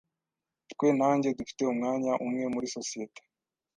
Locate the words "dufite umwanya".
1.39-2.11